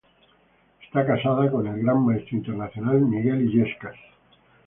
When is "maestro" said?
2.03-2.35